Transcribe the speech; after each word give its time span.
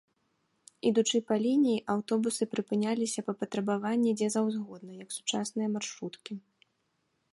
Ідучы 0.89 1.17
па 1.31 1.35
лініі, 1.43 1.83
аўтобусы 1.95 2.43
прыпыняліся 2.53 3.25
па 3.27 3.33
патрабаванні 3.43 4.15
дзе 4.23 4.27
заўгодна, 4.37 4.91
як 5.03 5.09
сучасныя 5.19 5.67
маршруткі. 5.79 6.33